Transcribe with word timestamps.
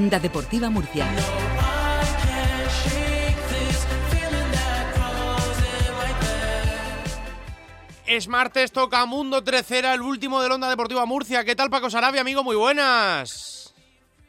Onda 0.00 0.18
Deportiva 0.18 0.70
Murcia. 0.70 1.04
Es 8.06 8.26
martes, 8.26 8.72
toca 8.72 9.06
Mundo 9.06 9.44
Trecera, 9.44 9.94
el 9.94 10.02
último 10.02 10.40
de 10.42 10.48
Onda 10.52 10.68
Deportiva 10.68 11.06
Murcia. 11.06 11.44
¿Qué 11.44 11.54
tal, 11.54 11.70
Paco 11.70 11.90
Sarabia, 11.90 12.22
amigo? 12.22 12.42
Muy 12.42 12.56
buenas. 12.56 13.72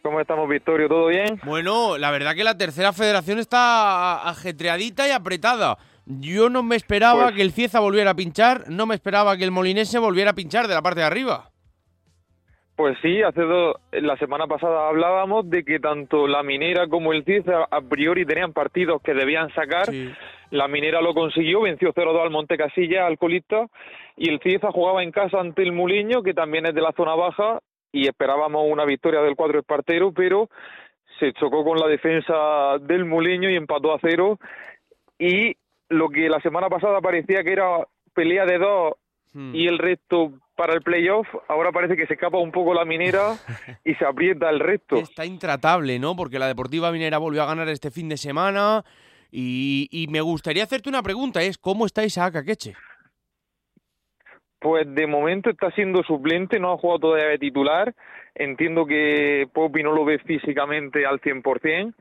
¿Cómo 0.03 0.19
estamos, 0.19 0.47
Victorio? 0.49 0.87
¿Todo 0.87 1.07
bien? 1.07 1.39
Bueno, 1.43 1.97
la 1.97 2.11
verdad 2.11 2.35
que 2.35 2.43
la 2.43 2.57
tercera 2.57 2.93
federación 2.93 3.39
está 3.39 4.27
ajetreadita 4.29 5.07
y 5.07 5.11
apretada. 5.11 5.77
Yo 6.05 6.49
no 6.49 6.61
me 6.63 6.75
esperaba 6.75 7.23
Pues- 7.25 7.35
que 7.35 7.41
el 7.41 7.53
Cieza 7.53 7.79
volviera 7.79 8.11
a 8.11 8.15
pinchar, 8.15 8.65
no 8.67 8.85
me 8.85 8.95
esperaba 8.95 9.35
que 9.37 9.43
el 9.45 9.51
Molinense 9.51 9.97
volviera 9.99 10.31
a 10.31 10.35
pinchar 10.35 10.67
de 10.67 10.73
la 10.75 10.81
parte 10.81 10.99
de 10.99 11.05
arriba. 11.07 11.49
Pues 12.81 12.97
sí, 13.03 13.21
hace 13.21 13.43
dos, 13.43 13.75
la 13.91 14.17
semana 14.17 14.47
pasada 14.47 14.87
hablábamos 14.87 15.47
de 15.47 15.63
que 15.63 15.79
tanto 15.79 16.25
la 16.25 16.41
Minera 16.41 16.87
como 16.87 17.13
el 17.13 17.23
CISA 17.23 17.67
a 17.69 17.81
priori 17.81 18.25
tenían 18.25 18.53
partidos 18.53 19.03
que 19.03 19.13
debían 19.13 19.53
sacar. 19.53 19.85
Sí. 19.85 20.11
La 20.49 20.67
Minera 20.67 20.99
lo 20.99 21.13
consiguió, 21.13 21.61
venció 21.61 21.93
0-2 21.93 22.23
al 22.23 22.31
Monte 22.31 22.57
Casilla, 22.57 23.05
al 23.05 23.19
colista, 23.19 23.67
y 24.17 24.31
el 24.31 24.39
CISA 24.39 24.71
jugaba 24.71 25.03
en 25.03 25.11
casa 25.11 25.39
ante 25.39 25.61
el 25.61 25.73
Muliño, 25.73 26.23
que 26.23 26.33
también 26.33 26.65
es 26.65 26.73
de 26.73 26.81
la 26.81 26.91
zona 26.93 27.13
baja, 27.13 27.59
y 27.91 28.07
esperábamos 28.07 28.65
una 28.67 28.83
victoria 28.83 29.21
del 29.21 29.35
cuadro 29.35 29.59
espartero, 29.59 30.11
pero 30.11 30.49
se 31.19 31.33
chocó 31.33 31.63
con 31.63 31.77
la 31.77 31.85
defensa 31.85 32.79
del 32.79 33.05
Muliño 33.05 33.51
y 33.51 33.57
empató 33.57 33.93
a 33.93 33.99
cero. 34.01 34.39
Y 35.19 35.55
lo 35.89 36.09
que 36.09 36.29
la 36.29 36.39
semana 36.39 36.67
pasada 36.67 36.99
parecía 36.99 37.43
que 37.43 37.51
era 37.51 37.85
pelea 38.15 38.47
de 38.47 38.57
dos 38.57 38.93
Hmm. 39.33 39.55
y 39.55 39.67
el 39.67 39.77
resto 39.77 40.33
para 40.55 40.73
el 40.73 40.81
playoff, 40.81 41.27
ahora 41.47 41.71
parece 41.71 41.95
que 41.95 42.05
se 42.05 42.13
escapa 42.13 42.37
un 42.37 42.51
poco 42.51 42.73
la 42.73 42.85
minera 42.85 43.35
y 43.85 43.95
se 43.95 44.05
aprieta 44.05 44.49
el 44.49 44.59
resto. 44.59 44.97
Está 44.97 45.25
intratable, 45.25 45.99
¿no? 45.99 46.15
Porque 46.15 46.37
la 46.37 46.47
Deportiva 46.47 46.91
Minera 46.91 47.17
volvió 47.17 47.43
a 47.43 47.47
ganar 47.47 47.67
este 47.69 47.91
fin 47.91 48.09
de 48.09 48.17
semana. 48.17 48.83
Y, 49.31 49.87
y 49.89 50.07
me 50.07 50.21
gustaría 50.21 50.63
hacerte 50.63 50.89
una 50.89 51.01
pregunta, 51.01 51.41
es 51.41 51.57
¿cómo 51.57 51.85
está 51.85 52.03
Isaac 52.03 52.35
Akeche? 52.35 52.75
Pues 54.59 54.83
de 54.93 55.07
momento 55.07 55.49
está 55.49 55.71
siendo 55.71 56.03
suplente, 56.03 56.59
no 56.59 56.73
ha 56.73 56.77
jugado 56.77 56.99
todavía 56.99 57.29
de 57.29 57.39
titular. 57.39 57.95
Entiendo 58.35 58.85
que 58.85 59.47
Popi 59.51 59.81
no 59.81 59.91
lo 59.91 60.05
ve 60.05 60.19
físicamente 60.19 61.05
al 61.05 61.19
100%. 61.19 61.95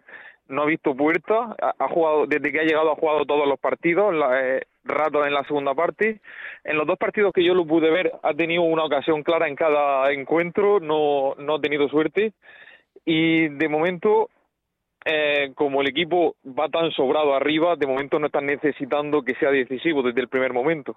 No 0.51 0.62
ha 0.62 0.67
visto 0.67 0.95
puerta. 0.95 1.56
Ha, 1.59 1.89
jugado, 1.89 2.27
desde 2.27 2.53
que 2.53 2.61
ha 2.61 2.65
llegado 2.65 2.93
ha 2.93 2.97
jugado 2.97 3.25
todos 3.25 3.48
los 3.48 3.59
partidos, 3.59 4.15
eh, 4.34 4.62
ratos 4.84 5.27
en 5.27 5.33
la 5.33 5.45
segunda 5.45 5.75
parte. 5.75 6.20
En 6.65 6.77
los 6.77 6.87
dos 6.87 6.98
partidos 6.98 7.33
que 7.33 7.45
yo 7.45 7.55
lo 7.55 7.67
pude 7.67 7.91
ver 7.91 8.12
ha 8.23 8.34
tenido 8.34 8.62
una 8.62 8.84
ocasión 8.84 9.23
clara 9.23 9.48
en 9.48 9.56
cada 9.56 10.12
encuentro, 10.12 10.81
no, 10.81 11.34
no 11.39 11.55
ha 11.55 11.61
tenido 11.61 11.89
suerte. 11.89 12.33
Y 13.05 13.48
de 13.48 13.69
momento 13.69 14.28
eh, 15.05 15.53
como 15.55 15.81
el 15.81 15.89
equipo 15.89 16.37
va 16.47 16.69
tan 16.69 16.91
sobrado 16.91 17.34
arriba, 17.34 17.75
de 17.77 17.87
momento 17.87 18.19
no 18.19 18.27
están 18.27 18.47
necesitando 18.47 19.23
que 19.23 19.34
sea 19.37 19.51
decisivo 19.51 20.03
desde 20.03 20.21
el 20.21 20.28
primer 20.28 20.53
momento. 20.53 20.97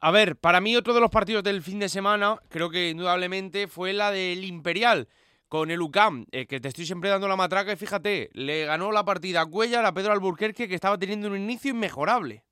A 0.00 0.10
ver, 0.10 0.36
para 0.36 0.60
mí 0.60 0.74
otro 0.74 0.94
de 0.94 1.00
los 1.00 1.10
partidos 1.10 1.42
del 1.42 1.62
fin 1.62 1.78
de 1.78 1.88
semana, 1.88 2.36
creo 2.48 2.70
que 2.70 2.90
indudablemente 2.90 3.68
fue 3.68 3.92
la 3.92 4.10
del 4.10 4.44
Imperial 4.44 5.08
con 5.54 5.70
el 5.70 5.80
UCAM, 5.80 6.26
eh, 6.32 6.46
que 6.46 6.58
te 6.58 6.66
estoy 6.66 6.84
siempre 6.84 7.10
dando 7.10 7.28
la 7.28 7.36
matraca 7.36 7.72
y 7.72 7.76
fíjate, 7.76 8.28
le 8.32 8.64
ganó 8.64 8.90
la 8.90 9.04
partida 9.04 9.42
a 9.42 9.46
Cuellar 9.46 9.84
a 9.84 9.92
Pedro 9.92 10.10
Alburquerque 10.10 10.66
que 10.66 10.74
estaba 10.74 10.98
teniendo 10.98 11.28
un 11.28 11.36
inicio 11.36 11.70
inmejorable. 11.70 12.42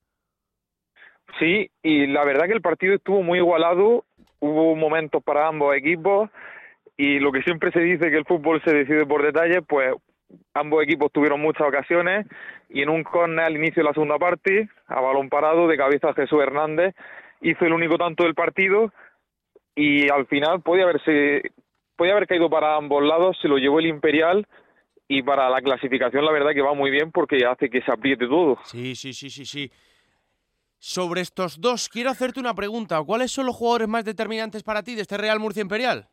Sí, 1.40 1.68
y 1.82 2.06
la 2.06 2.24
verdad 2.24 2.46
que 2.46 2.52
el 2.52 2.60
partido 2.60 2.94
estuvo 2.94 3.24
muy 3.24 3.38
igualado, 3.38 4.04
hubo 4.38 4.76
momentos 4.76 5.20
para 5.20 5.48
ambos 5.48 5.74
equipos 5.74 6.30
y 6.96 7.18
lo 7.18 7.32
que 7.32 7.42
siempre 7.42 7.72
se 7.72 7.80
dice 7.80 8.08
que 8.08 8.18
el 8.18 8.24
fútbol 8.24 8.62
se 8.64 8.72
decide 8.72 9.04
por 9.04 9.24
detalles, 9.24 9.64
pues 9.68 9.92
ambos 10.54 10.84
equipos 10.84 11.10
tuvieron 11.10 11.40
muchas 11.40 11.66
ocasiones 11.66 12.28
y 12.68 12.82
en 12.82 12.88
un 12.88 13.02
córner 13.02 13.46
al 13.46 13.56
inicio 13.56 13.82
de 13.82 13.88
la 13.88 13.94
segunda 13.94 14.18
parte, 14.18 14.68
a 14.86 15.00
balón 15.00 15.28
parado 15.28 15.66
de 15.66 15.76
cabeza 15.76 16.14
Jesús 16.14 16.40
Hernández, 16.40 16.94
hizo 17.40 17.64
el 17.64 17.72
único 17.72 17.98
tanto 17.98 18.22
del 18.22 18.36
partido 18.36 18.92
y 19.74 20.08
al 20.08 20.26
final 20.26 20.60
podía 20.60 20.84
haberse 20.84 21.50
podía 21.96 22.12
haber 22.12 22.26
caído 22.26 22.50
para 22.50 22.76
ambos 22.76 23.02
lados, 23.02 23.36
se 23.40 23.48
lo 23.48 23.58
llevó 23.58 23.78
el 23.78 23.86
Imperial 23.86 24.46
y 25.08 25.22
para 25.22 25.50
la 25.50 25.60
clasificación 25.60 26.24
la 26.24 26.32
verdad 26.32 26.52
que 26.52 26.62
va 26.62 26.74
muy 26.74 26.90
bien 26.90 27.12
porque 27.12 27.44
hace 27.46 27.68
que 27.68 27.82
se 27.82 27.92
apriete 27.92 28.26
todo. 28.26 28.58
Sí, 28.64 28.94
sí, 28.94 29.12
sí, 29.12 29.30
sí, 29.30 29.44
sí. 29.44 29.70
Sobre 30.78 31.20
estos 31.20 31.60
dos, 31.60 31.88
quiero 31.88 32.10
hacerte 32.10 32.40
una 32.40 32.54
pregunta. 32.54 33.00
¿Cuáles 33.04 33.30
son 33.30 33.46
los 33.46 33.54
jugadores 33.54 33.88
más 33.88 34.04
determinantes 34.04 34.62
para 34.62 34.82
ti 34.82 34.94
de 34.94 35.02
este 35.02 35.16
Real 35.16 35.38
Murcia 35.38 35.62
Imperial? 35.62 36.08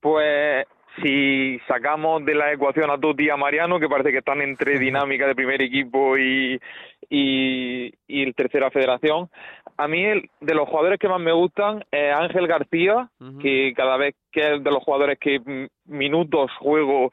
Pues 0.00 0.64
si 1.02 1.58
sacamos 1.66 2.24
de 2.24 2.34
la 2.34 2.52
ecuación 2.52 2.90
a 2.90 2.98
Totti 2.98 3.24
y 3.24 3.30
a 3.30 3.36
Mariano, 3.36 3.80
que 3.80 3.88
parece 3.88 4.10
que 4.10 4.18
están 4.18 4.42
entre 4.42 4.78
dinámica 4.78 5.26
de 5.26 5.34
primer 5.34 5.60
equipo 5.62 6.16
y, 6.16 6.60
y, 7.08 7.92
y 8.06 8.22
el 8.22 8.34
tercera 8.34 8.70
federación, 8.70 9.28
a 9.78 9.88
mí 9.88 10.04
el, 10.04 10.28
de 10.40 10.54
los 10.54 10.68
jugadores 10.68 10.98
que 10.98 11.08
más 11.08 11.20
me 11.20 11.32
gustan 11.32 11.84
es 11.90 12.12
Ángel 12.12 12.46
García, 12.48 13.08
que 13.40 13.72
cada 13.76 13.96
vez 13.96 14.14
que 14.32 14.40
es 14.40 14.64
de 14.64 14.70
los 14.70 14.82
jugadores 14.82 15.18
que 15.18 15.40
minutos 15.86 16.50
juego 16.58 17.12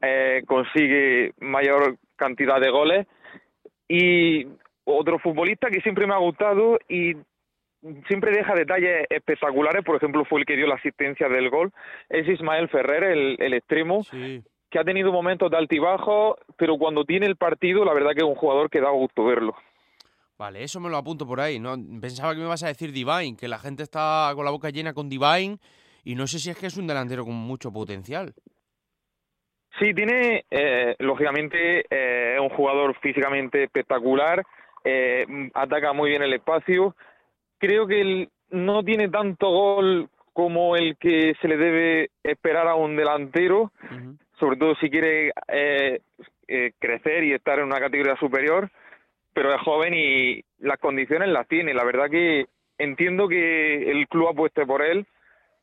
eh, 0.00 0.42
consigue 0.46 1.32
mayor 1.40 1.96
cantidad 2.16 2.60
de 2.60 2.70
goles, 2.70 3.06
y 3.88 4.46
otro 4.84 5.18
futbolista 5.18 5.70
que 5.70 5.80
siempre 5.80 6.06
me 6.06 6.14
ha 6.14 6.18
gustado 6.18 6.78
y 6.88 7.14
siempre 8.06 8.30
deja 8.30 8.54
detalles 8.54 9.06
espectaculares, 9.10 9.82
por 9.84 9.96
ejemplo 9.96 10.24
fue 10.24 10.40
el 10.40 10.46
que 10.46 10.56
dio 10.56 10.66
la 10.66 10.76
asistencia 10.76 11.28
del 11.28 11.50
gol, 11.50 11.72
es 12.08 12.28
Ismael 12.28 12.68
Ferrer, 12.68 13.04
el, 13.04 13.36
el 13.40 13.54
extremo, 13.54 14.04
Sí. 14.04 14.42
que 14.70 14.78
ha 14.78 14.84
tenido 14.84 15.12
momentos 15.12 15.50
de 15.50 15.56
altibajos, 15.56 16.36
pero 16.56 16.76
cuando 16.78 17.04
tiene 17.04 17.26
el 17.26 17.36
partido, 17.36 17.84
la 17.84 17.92
verdad 17.94 18.10
que 18.12 18.18
es 18.24 18.28
un 18.28 18.34
jugador 18.34 18.70
que 18.70 18.80
da 18.80 18.90
gusto 18.90 19.24
verlo. 19.24 19.54
Vale, 20.42 20.64
eso 20.64 20.80
me 20.80 20.90
lo 20.90 20.96
apunto 20.96 21.24
por 21.24 21.38
ahí. 21.38 21.60
¿no? 21.60 21.76
Pensaba 22.00 22.32
que 22.32 22.40
me 22.40 22.46
ibas 22.46 22.64
a 22.64 22.66
decir 22.66 22.90
Divine, 22.90 23.36
que 23.38 23.46
la 23.46 23.60
gente 23.60 23.84
está 23.84 24.32
con 24.34 24.44
la 24.44 24.50
boca 24.50 24.70
llena 24.70 24.92
con 24.92 25.08
Divine 25.08 25.58
y 26.02 26.16
no 26.16 26.26
sé 26.26 26.40
si 26.40 26.50
es 26.50 26.58
que 26.58 26.66
es 26.66 26.76
un 26.76 26.88
delantero 26.88 27.24
con 27.24 27.36
mucho 27.36 27.72
potencial. 27.72 28.34
Sí, 29.78 29.94
tiene, 29.94 30.44
eh, 30.50 30.96
lógicamente, 30.98 31.84
eh, 31.88 32.34
es 32.34 32.40
un 32.40 32.48
jugador 32.48 32.98
físicamente 32.98 33.62
espectacular, 33.62 34.42
eh, 34.82 35.24
ataca 35.54 35.92
muy 35.92 36.10
bien 36.10 36.22
el 36.22 36.32
espacio. 36.32 36.96
Creo 37.58 37.86
que 37.86 38.00
él 38.00 38.28
no 38.50 38.82
tiene 38.82 39.10
tanto 39.10 39.48
gol 39.48 40.10
como 40.32 40.74
el 40.74 40.96
que 40.96 41.34
se 41.40 41.46
le 41.46 41.56
debe 41.56 42.10
esperar 42.24 42.66
a 42.66 42.74
un 42.74 42.96
delantero, 42.96 43.70
sobre 44.40 44.56
todo 44.56 44.74
si 44.80 44.90
quiere 44.90 45.30
eh, 45.46 46.00
eh, 46.48 46.72
crecer 46.80 47.22
y 47.22 47.32
estar 47.32 47.60
en 47.60 47.66
una 47.66 47.78
categoría 47.78 48.16
superior, 48.16 48.68
pero 49.32 49.54
es 49.54 49.60
joven 49.62 49.94
y 49.94 50.44
las 50.58 50.78
condiciones 50.78 51.28
las 51.28 51.48
tiene. 51.48 51.74
La 51.74 51.84
verdad 51.84 52.10
que 52.10 52.46
entiendo 52.78 53.28
que 53.28 53.90
el 53.90 54.06
club 54.08 54.28
apueste 54.28 54.66
por 54.66 54.82
él, 54.82 55.06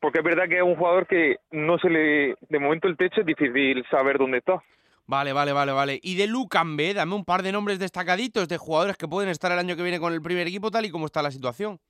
porque 0.00 0.18
es 0.18 0.24
verdad 0.24 0.48
que 0.48 0.56
es 0.56 0.62
un 0.62 0.76
jugador 0.76 1.06
que 1.06 1.36
no 1.50 1.78
se 1.78 1.90
le, 1.90 2.36
de 2.48 2.58
momento 2.58 2.88
el 2.88 2.96
techo 2.96 3.20
es 3.20 3.26
difícil 3.26 3.84
saber 3.90 4.18
dónde 4.18 4.38
está. 4.38 4.62
Vale, 5.06 5.32
vale, 5.32 5.52
vale, 5.52 5.72
vale. 5.72 5.98
Y 6.02 6.16
de 6.16 6.28
Lucambe, 6.28 6.94
dame 6.94 7.14
un 7.14 7.24
par 7.24 7.42
de 7.42 7.50
nombres 7.50 7.80
destacaditos 7.80 8.46
de 8.46 8.58
jugadores 8.58 8.96
que 8.96 9.08
pueden 9.08 9.28
estar 9.28 9.50
el 9.50 9.58
año 9.58 9.74
que 9.74 9.82
viene 9.82 9.98
con 9.98 10.12
el 10.12 10.22
primer 10.22 10.46
equipo 10.46 10.70
tal 10.70 10.86
y 10.86 10.90
como 10.90 11.06
está 11.06 11.20
la 11.20 11.32
situación. 11.32 11.80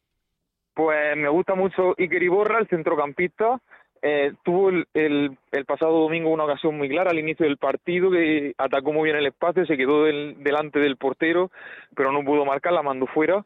Pues 0.73 1.17
me 1.17 1.29
gusta 1.29 1.55
mucho 1.55 1.95
Iker 1.99 2.23
Iborra, 2.23 2.59
el 2.59 2.69
centrocampista. 2.69 3.61
Eh, 4.03 4.33
tuvo 4.43 4.71
el, 4.71 4.87
el, 4.95 5.37
el 5.53 5.65
pasado 5.67 5.93
domingo 6.01 6.31
una 6.31 6.45
ocasión 6.45 6.77
muy 6.79 6.89
clara 6.89 7.11
al 7.11 7.19
inicio 7.19 7.45
del 7.45 7.59
partido 7.59 8.11
que 8.11 8.55
atacó 8.57 8.93
muy 8.93 9.05
bien 9.05 9.17
el 9.17 9.27
espacio, 9.27 9.67
se 9.67 9.77
quedó 9.77 10.05
del- 10.05 10.43
delante 10.43 10.79
del 10.79 10.97
portero, 10.97 11.51
pero 11.95 12.11
no 12.11 12.25
pudo 12.25 12.47
marcar, 12.47 12.73
la 12.73 12.83
mandó 12.83 13.07
fuera. 13.07 13.45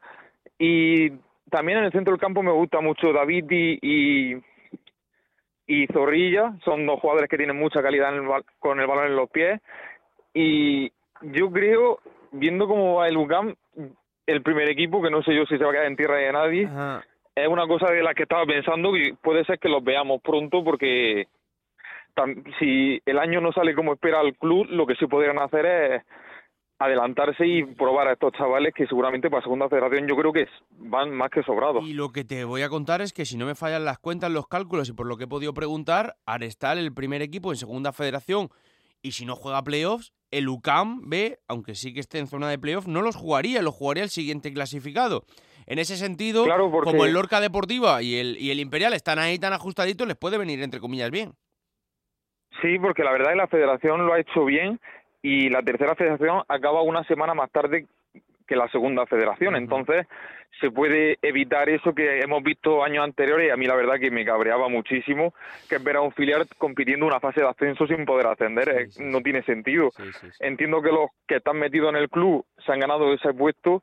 Y 0.58 1.10
también 1.50 1.78
en 1.78 1.84
el 1.86 1.92
centro 1.92 2.12
del 2.12 2.20
campo 2.20 2.42
me 2.42 2.52
gusta 2.52 2.80
mucho 2.80 3.12
David 3.12 3.46
y, 3.50 4.36
y, 5.66 5.86
Zorrilla, 5.88 6.54
son 6.64 6.86
dos 6.86 7.00
jugadores 7.00 7.28
que 7.28 7.36
tienen 7.36 7.56
mucha 7.58 7.82
calidad 7.82 8.16
en 8.16 8.24
el 8.24 8.30
con 8.60 8.78
el 8.80 8.86
balón 8.86 9.06
en 9.06 9.16
los 9.16 9.30
pies. 9.30 9.60
Y 10.32 10.92
yo 11.22 11.50
creo, 11.50 11.98
viendo 12.32 12.68
cómo 12.68 12.96
va 12.96 13.08
el 13.08 13.16
UCAM, 13.16 13.54
el 14.26 14.42
primer 14.42 14.68
equipo, 14.70 15.02
que 15.02 15.10
no 15.10 15.22
sé 15.22 15.34
yo 15.34 15.44
si 15.46 15.58
se 15.58 15.64
va 15.64 15.70
a 15.70 15.72
quedar 15.72 15.86
en 15.86 15.96
tierra 15.96 16.16
de 16.16 16.32
nadie. 16.32 16.68
Es 17.34 17.48
una 17.48 17.66
cosa 17.66 17.90
de 17.90 18.02
la 18.02 18.14
que 18.14 18.24
estaba 18.24 18.46
pensando 18.46 18.96
y 18.96 19.12
puede 19.14 19.44
ser 19.44 19.58
que 19.58 19.68
los 19.68 19.82
veamos 19.82 20.20
pronto 20.22 20.62
porque 20.62 21.26
si 22.58 23.00
el 23.04 23.18
año 23.18 23.40
no 23.40 23.52
sale 23.52 23.74
como 23.74 23.94
espera 23.94 24.20
el 24.20 24.36
club, 24.36 24.66
lo 24.70 24.86
que 24.86 24.94
sí 24.94 25.06
podrían 25.06 25.38
hacer 25.38 25.66
es 25.66 26.02
adelantarse 26.78 27.46
y 27.46 27.64
probar 27.64 28.08
a 28.08 28.12
estos 28.12 28.32
chavales 28.32 28.74
que 28.74 28.86
seguramente 28.86 29.30
para 29.30 29.42
segunda 29.42 29.68
federación 29.68 30.08
yo 30.08 30.16
creo 30.16 30.32
que 30.32 30.46
van 30.70 31.12
más 31.12 31.30
que 31.30 31.42
sobrados. 31.42 31.84
Y 31.84 31.94
lo 31.94 32.10
que 32.10 32.24
te 32.24 32.44
voy 32.44 32.62
a 32.62 32.68
contar 32.68 33.00
es 33.00 33.12
que 33.12 33.24
si 33.24 33.36
no 33.36 33.46
me 33.46 33.54
fallan 33.54 33.84
las 33.84 33.98
cuentas, 33.98 34.30
los 34.30 34.46
cálculos 34.46 34.88
y 34.88 34.92
por 34.92 35.06
lo 35.06 35.16
que 35.16 35.24
he 35.24 35.28
podido 35.28 35.54
preguntar, 35.54 36.16
Arestal, 36.26 36.78
el 36.78 36.92
primer 36.92 37.22
equipo 37.22 37.50
en 37.50 37.56
segunda 37.56 37.92
federación, 37.92 38.48
y 39.02 39.12
si 39.12 39.24
no 39.26 39.36
juega 39.36 39.62
playoffs, 39.62 40.12
el 40.30 40.48
UCAM 40.48 41.08
B, 41.08 41.38
aunque 41.46 41.74
sí 41.74 41.92
que 41.92 42.00
esté 42.00 42.18
en 42.18 42.26
zona 42.26 42.48
de 42.48 42.58
playoffs, 42.58 42.88
no 42.88 43.02
los 43.02 43.16
jugaría, 43.16 43.62
los 43.62 43.74
jugaría 43.74 44.02
el 44.02 44.10
siguiente 44.10 44.52
clasificado. 44.52 45.24
En 45.66 45.78
ese 45.78 45.96
sentido, 45.96 46.44
Claro, 46.44 46.70
porque- 46.70 46.90
como 46.90 47.04
el 47.04 47.12
Lorca 47.12 47.40
Deportiva 47.40 48.02
y 48.02 48.16
el, 48.18 48.36
y 48.38 48.50
el 48.50 48.60
Imperial 48.60 48.92
están 48.94 49.18
ahí 49.18 49.38
tan 49.38 49.52
ajustaditos, 49.52 50.06
les 50.06 50.16
puede 50.16 50.38
venir 50.38 50.62
entre 50.62 50.80
comillas 50.80 51.10
bien. 51.10 51.32
Sí, 52.62 52.78
porque 52.78 53.02
la 53.02 53.12
verdad 53.12 53.28
es 53.30 53.34
que 53.34 53.38
la 53.42 53.48
federación 53.48 54.06
lo 54.06 54.12
ha 54.14 54.20
hecho 54.20 54.44
bien 54.44 54.80
y 55.22 55.48
la 55.50 55.62
tercera 55.62 55.94
federación 55.94 56.42
acaba 56.48 56.82
una 56.82 57.02
semana 57.04 57.34
más 57.34 57.50
tarde 57.50 57.86
que 58.46 58.56
la 58.56 58.68
segunda 58.68 59.06
federación. 59.06 59.56
Entonces, 59.56 60.06
se 60.60 60.70
puede 60.70 61.18
evitar 61.22 61.68
eso 61.68 61.94
que 61.94 62.20
hemos 62.20 62.42
visto 62.42 62.84
años 62.84 63.02
anteriores 63.02 63.48
y 63.48 63.50
a 63.50 63.56
mí 63.56 63.66
la 63.66 63.74
verdad 63.74 63.98
que 63.98 64.10
me 64.10 64.24
cabreaba 64.24 64.68
muchísimo, 64.68 65.34
que 65.68 65.76
es 65.76 65.82
ver 65.84 65.96
a 65.96 66.02
un 66.02 66.12
filial 66.12 66.46
compitiendo 66.58 67.06
una 67.06 67.20
fase 67.20 67.40
de 67.40 67.48
ascenso 67.48 67.86
sin 67.86 68.04
poder 68.04 68.26
ascender. 68.26 68.86
no 69.00 69.20
tiene 69.22 69.42
sentido. 69.44 69.90
Entiendo 70.40 70.80
que 70.82 70.90
los 70.92 71.10
que 71.26 71.36
están 71.36 71.58
metidos 71.58 71.88
en 71.90 71.96
el 71.96 72.08
club 72.10 72.44
se 72.64 72.72
han 72.72 72.80
ganado 72.80 73.12
ese 73.14 73.32
puesto, 73.32 73.82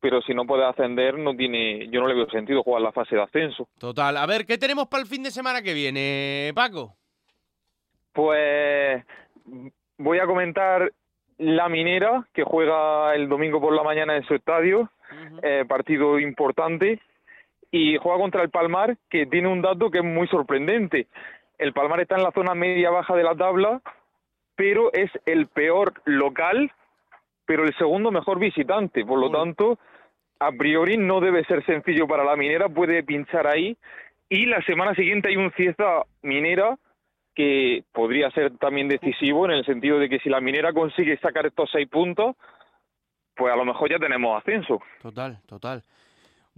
pero 0.00 0.20
si 0.22 0.34
no 0.34 0.46
puede 0.46 0.64
ascender, 0.64 1.18
no 1.18 1.34
tiene, 1.34 1.88
yo 1.88 2.00
no 2.00 2.08
le 2.08 2.14
veo 2.14 2.28
sentido 2.30 2.62
jugar 2.62 2.82
la 2.82 2.92
fase 2.92 3.16
de 3.16 3.22
ascenso. 3.22 3.68
Total. 3.78 4.16
A 4.16 4.26
ver, 4.26 4.46
¿qué 4.46 4.58
tenemos 4.58 4.86
para 4.88 5.02
el 5.02 5.08
fin 5.08 5.22
de 5.22 5.30
semana 5.30 5.62
que 5.62 5.74
viene, 5.74 6.52
Paco? 6.54 6.94
Pues 8.12 9.04
voy 9.98 10.18
a 10.18 10.26
comentar 10.26 10.92
la 11.38 11.68
Minera, 11.68 12.26
que 12.32 12.44
juega 12.44 13.14
el 13.14 13.28
domingo 13.28 13.60
por 13.60 13.74
la 13.74 13.82
mañana 13.82 14.16
en 14.16 14.24
su 14.24 14.34
estadio, 14.34 14.90
eh, 15.42 15.64
partido 15.68 16.18
importante, 16.18 17.00
y 17.70 17.96
juega 17.98 18.18
contra 18.18 18.42
el 18.42 18.50
Palmar, 18.50 18.96
que 19.10 19.26
tiene 19.26 19.48
un 19.48 19.60
dato 19.60 19.90
que 19.90 19.98
es 19.98 20.04
muy 20.04 20.28
sorprendente. 20.28 21.08
El 21.58 21.72
Palmar 21.72 22.00
está 22.00 22.16
en 22.16 22.22
la 22.22 22.32
zona 22.32 22.54
media-baja 22.54 23.14
de 23.14 23.22
la 23.22 23.34
tabla, 23.34 23.80
pero 24.54 24.92
es 24.92 25.10
el 25.26 25.46
peor 25.48 25.94
local, 26.04 26.72
pero 27.46 27.64
el 27.64 27.74
segundo 27.76 28.10
mejor 28.10 28.38
visitante. 28.38 29.04
Por 29.04 29.18
lo 29.18 29.30
tanto, 29.30 29.78
a 30.40 30.52
priori 30.52 30.96
no 30.98 31.20
debe 31.20 31.44
ser 31.44 31.64
sencillo 31.64 32.06
para 32.06 32.24
la 32.24 32.36
Minera, 32.36 32.68
puede 32.68 33.02
pinchar 33.02 33.46
ahí. 33.46 33.76
Y 34.28 34.46
la 34.46 34.60
semana 34.62 34.94
siguiente 34.94 35.28
hay 35.28 35.36
un 35.36 35.52
fiesta 35.52 36.04
minera 36.22 36.76
que 37.34 37.84
podría 37.92 38.30
ser 38.30 38.56
también 38.58 38.88
decisivo 38.88 39.44
en 39.44 39.52
el 39.52 39.64
sentido 39.64 39.98
de 39.98 40.08
que 40.08 40.18
si 40.18 40.28
la 40.28 40.40
minera 40.40 40.72
consigue 40.72 41.18
sacar 41.18 41.46
estos 41.46 41.70
seis 41.70 41.86
puntos, 41.88 42.34
pues 43.36 43.52
a 43.52 43.56
lo 43.56 43.64
mejor 43.64 43.90
ya 43.90 43.98
tenemos 43.98 44.36
ascenso. 44.36 44.80
Total, 45.02 45.38
total. 45.46 45.82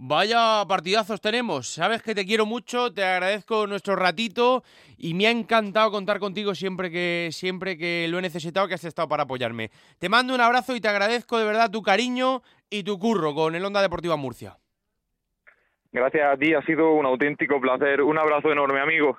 Vaya 0.01 0.63
partidazos 0.65 1.19
tenemos. 1.19 1.67
Sabes 1.67 2.01
que 2.01 2.15
te 2.15 2.25
quiero 2.25 2.45
mucho, 2.45 2.93
te 2.93 3.03
agradezco 3.03 3.67
nuestro 3.67 3.97
ratito 3.97 4.63
y 4.97 5.13
me 5.13 5.27
ha 5.27 5.29
encantado 5.29 5.91
contar 5.91 6.19
contigo 6.19 6.55
siempre 6.55 6.89
que 6.89 7.27
siempre 7.33 7.77
que 7.77 8.07
lo 8.09 8.17
he 8.17 8.21
necesitado, 8.21 8.65
que 8.69 8.75
has 8.75 8.85
estado 8.85 9.09
para 9.09 9.23
apoyarme. 9.23 9.71
Te 9.99 10.07
mando 10.07 10.33
un 10.33 10.39
abrazo 10.39 10.73
y 10.73 10.79
te 10.79 10.87
agradezco 10.87 11.37
de 11.37 11.43
verdad 11.43 11.69
tu 11.69 11.83
cariño 11.83 12.43
y 12.69 12.83
tu 12.83 12.97
curro 12.97 13.35
con 13.35 13.55
el 13.55 13.65
Onda 13.65 13.81
Deportiva 13.81 14.15
Murcia. 14.15 14.55
Gracias 15.91 16.33
a 16.33 16.37
ti, 16.37 16.53
ha 16.53 16.61
sido 16.61 16.93
un 16.93 17.05
auténtico 17.05 17.59
placer. 17.59 18.01
Un 18.01 18.17
abrazo 18.17 18.53
enorme, 18.53 18.79
amigo. 18.79 19.17